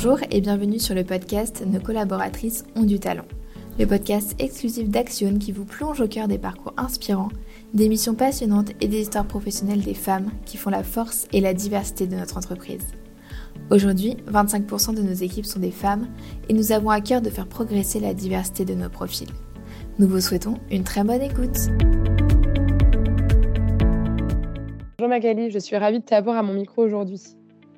[0.00, 3.24] Bonjour et bienvenue sur le podcast Nos collaboratrices ont du talent.
[3.80, 7.30] Le podcast exclusif d'Action qui vous plonge au cœur des parcours inspirants,
[7.74, 11.52] des missions passionnantes et des histoires professionnelles des femmes qui font la force et la
[11.52, 12.86] diversité de notre entreprise.
[13.72, 16.06] Aujourd'hui, 25% de nos équipes sont des femmes
[16.48, 19.32] et nous avons à cœur de faire progresser la diversité de nos profils.
[19.98, 21.58] Nous vous souhaitons une très bonne écoute.
[24.96, 27.20] Bonjour Magali, je suis ravie de t'avoir à mon micro aujourd'hui.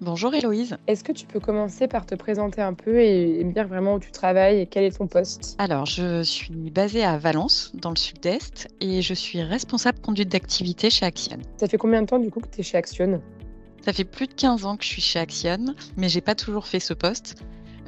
[0.00, 0.76] Bonjour Héloïse.
[0.88, 4.00] Est-ce que tu peux commencer par te présenter un peu et me dire vraiment où
[4.00, 5.54] tu travailles et quel est ton poste?
[5.58, 10.90] Alors, je suis basée à Valence, dans le sud-est, et je suis responsable conduite d'activité
[10.90, 11.38] chez Action.
[11.56, 13.22] Ça fait combien de temps du coup que tu es chez Action
[13.84, 16.66] Ça fait plus de 15 ans que je suis chez Action, mais j'ai pas toujours
[16.66, 17.36] fait ce poste.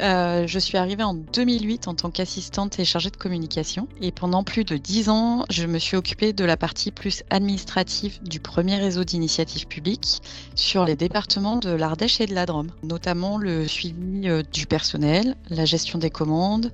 [0.01, 3.89] Euh, je suis arrivée en 2008 en tant qu'assistante et chargée de communication.
[4.01, 8.23] Et pendant plus de 10 ans, je me suis occupée de la partie plus administrative
[8.23, 10.21] du premier réseau d'initiatives publiques
[10.55, 15.35] sur les départements de l'Ardèche et de la Drôme, notamment le suivi euh, du personnel,
[15.49, 16.73] la gestion des commandes,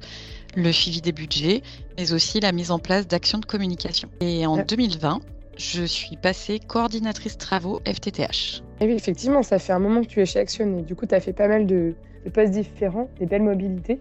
[0.57, 1.63] le suivi des budgets,
[1.99, 4.09] mais aussi la mise en place d'actions de communication.
[4.21, 5.21] Et en 2020,
[5.57, 8.63] je suis passée coordinatrice travaux FTTH.
[8.81, 11.07] Et oui, effectivement, ça fait un moment que tu es chez Action et du coup,
[11.07, 11.95] tu as fait pas mal de,
[12.25, 14.01] de postes différents, des belles mobilités.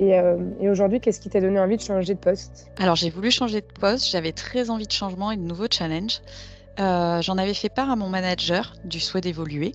[0.00, 2.70] Euh, et, aujourd'hui, qu'est-ce qui t'a donné envie de changer de poste?
[2.78, 4.10] Alors, j'ai voulu changer de poste.
[4.10, 6.20] J'avais très envie de changement et de nouveaux challenges.
[6.78, 9.72] Euh, j'en avais fait part à mon manager du souhait d'évoluer.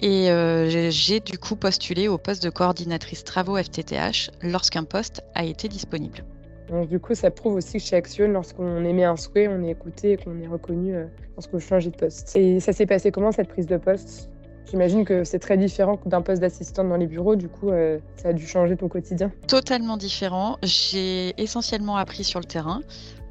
[0.00, 5.44] Et euh, j'ai du coup postulé au poste de coordinatrice travaux FTTH lorsqu'un poste a
[5.44, 6.24] été disponible.
[6.68, 9.70] Donc, du coup, ça prouve aussi que chez Action, lorsqu'on émet un souhait, on est
[9.70, 10.94] écouté et qu'on est reconnu
[11.36, 12.34] lorsqu'on change de poste.
[12.34, 14.31] Et ça s'est passé comment cette prise de poste?
[14.70, 18.28] J'imagine que c'est très différent d'un poste d'assistante dans les bureaux, du coup, euh, ça
[18.28, 19.30] a dû changer ton quotidien.
[19.46, 20.56] Totalement différent.
[20.62, 22.80] J'ai essentiellement appris sur le terrain.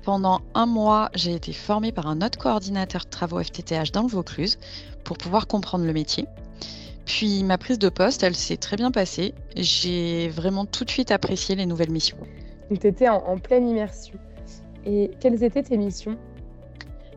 [0.04, 4.08] Pendant un mois, j'ai été formée par un autre coordinateur de travaux FTTH dans le
[4.08, 4.58] Vaucluse
[5.04, 6.26] pour pouvoir comprendre le métier.
[7.06, 9.34] Puis ma prise de poste, elle s'est très bien passée.
[9.56, 12.18] J'ai vraiment tout de suite apprécié les nouvelles missions.
[12.70, 14.18] Donc tu étais en pleine immersion.
[14.86, 16.18] Et quelles étaient tes missions?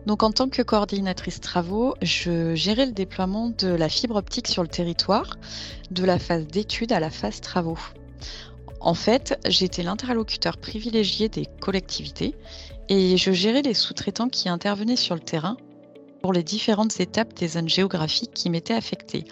[0.06, 4.62] Donc en tant que coordinatrice travaux, je gérais le déploiement de la fibre optique sur
[4.62, 5.36] le territoire,
[5.90, 7.78] de la phase d'étude à la phase travaux.
[8.80, 12.34] En fait, j'étais l'interlocuteur privilégié des collectivités
[12.90, 15.56] et je gérais les sous-traitants qui intervenaient sur le terrain
[16.20, 19.24] pour les différentes étapes des zones géographiques qui m'étaient affectées.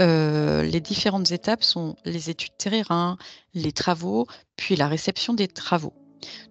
[0.00, 3.18] Euh, les différentes étapes sont les études terrain,
[3.52, 5.92] les travaux, puis la réception des travaux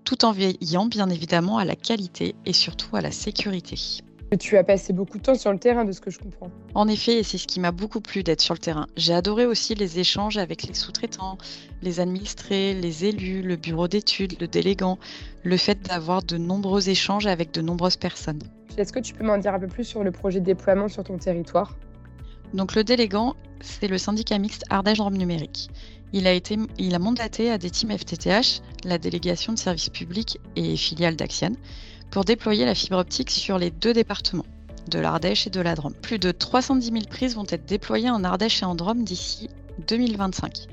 [0.03, 4.01] tout en veillant bien évidemment à la qualité et surtout à la sécurité.
[4.37, 6.51] Tu as passé beaucoup de temps sur le terrain, de ce que je comprends.
[6.75, 8.85] En effet, et c'est ce qui m'a beaucoup plu d'être sur le terrain.
[8.95, 11.39] J'ai adoré aussi les échanges avec les sous-traitants,
[11.81, 14.99] les administrés, les élus, le bureau d'études, le délégant,
[15.43, 18.43] le fait d'avoir de nombreux échanges avec de nombreuses personnes.
[18.77, 21.03] Est-ce que tu peux m'en dire un peu plus sur le projet de déploiement sur
[21.03, 21.75] ton territoire?
[22.53, 25.69] Donc le délégant, c'est le syndicat mixte Ardèche Drôme Numérique.
[26.11, 30.39] Il a, été, il a mandaté à des teams FTTH, la délégation de services publics
[30.55, 31.51] et filiale d'Axian,
[32.09, 34.45] pour déployer la fibre optique sur les deux départements,
[34.89, 35.93] de l'Ardèche et de la Drôme.
[35.93, 39.49] Plus de 310 000 prises vont être déployées en Ardèche et en Drôme d'ici
[39.87, 40.67] 2025.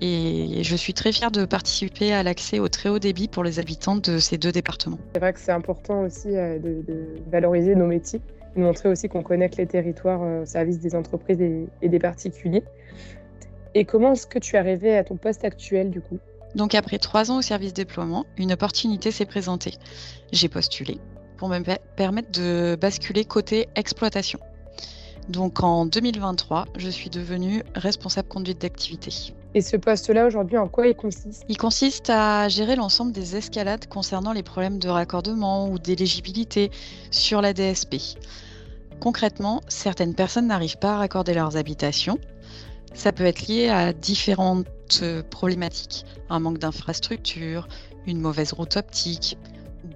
[0.00, 3.58] Et je suis très fière de participer à l'accès au très haut débit pour les
[3.58, 4.98] habitants de ces deux départements.
[5.14, 6.84] C'est vrai que c'est important aussi euh, de,
[7.30, 8.20] valoriser nos métiers
[8.54, 11.98] et de montrer aussi qu'on connecte les territoires euh, au service des entreprises et des
[11.98, 12.62] particuliers.
[13.74, 16.18] Et comment est-ce que tu es arrivé à ton poste actuel du coup?
[16.54, 19.74] Donc après trois ans au service déploiement, une opportunité s'est présentée.
[20.32, 20.98] J'ai postulé
[21.36, 21.60] pour me
[21.96, 24.38] permettre de basculer côté exploitation.
[25.28, 29.34] Donc en 2023, je suis devenue responsable conduite d'activité.
[29.56, 31.44] Et ce poste-là aujourd'hui, en quoi il consiste?
[31.48, 36.70] Il consiste à gérer l'ensemble des escalades concernant les problèmes de raccordement ou d'éligibilité
[37.10, 37.96] sur la DSP.
[39.00, 42.18] Concrètement, certaines personnes n'arrivent pas à raccorder leurs habitations
[42.96, 44.66] ça peut être lié à différentes
[45.02, 47.68] euh, problématiques, un manque d'infrastructure,
[48.06, 49.36] une mauvaise route optique,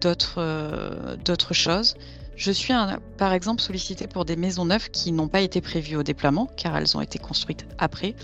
[0.00, 1.16] d'autres euh,
[1.53, 1.94] choses.
[2.40, 2.72] Je suis
[3.18, 6.75] par exemple sollicité pour des maisons neuves qui n'ont pas été prévues au déploiement car
[6.75, 8.14] elles ont été construites après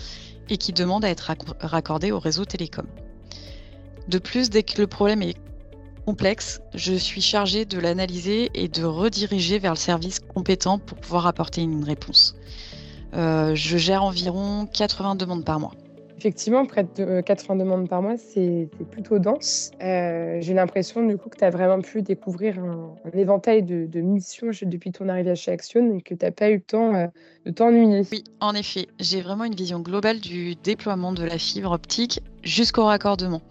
[0.49, 2.87] et qui demandent à être raccordées au réseau télécom.
[4.07, 5.35] De plus, dès que le problème est
[6.07, 11.27] complexe, je suis chargée de l'analyser et de rediriger vers le service compétent pour pouvoir
[11.27, 12.35] apporter une réponse.
[13.13, 15.73] Euh, je gère environ 80 demandes par mois.
[16.17, 19.69] Effectivement, près de 80 euh, demandes par mois, c'est plutôt dense.
[19.83, 24.49] Euh, j'ai l'impression du coup que tu as vraiment pu découvrir un, éventail de, missions
[24.63, 27.09] depuis ton arrivée chez Action et que tu n'as pas eu le temps
[27.45, 28.01] de t'ennuyer.
[28.11, 32.85] Oui, en effet, j'ai vraiment une vision globale du déploiement de la fibre optique jusqu'au
[32.85, 33.41] raccordement.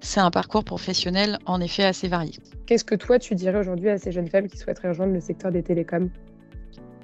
[0.00, 2.34] C'est un parcours professionnel en effet assez varié.
[2.66, 5.50] Qu'est-ce que toi tu dirais aujourd'hui à ces jeunes femmes qui souhaiteraient rejoindre le secteur
[5.50, 6.10] des télécoms?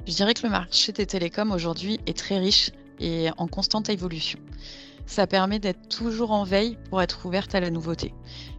[0.07, 2.71] Je dirais que le marché des télécoms aujourd'hui est très riche
[3.01, 4.39] et en constante évolution.
[5.07, 8.15] Ça permet d'être toujours en veille pour être ouverte à la nouveauté.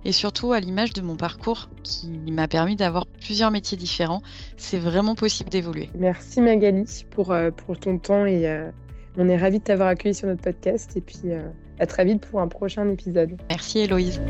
[0.06, 4.22] Et surtout, à l'image de mon parcours qui m'a permis d'avoir plusieurs métiers différents,
[4.57, 5.90] c'est vraiment possible d'évoluer.
[5.95, 8.69] Merci Magali pour, euh, pour ton temps et euh,
[9.18, 11.42] on est ravis de t'avoir accueilli sur notre podcast et puis euh,
[11.80, 13.38] à très vite pour un prochain épisode.
[13.50, 14.22] Merci Héloïse.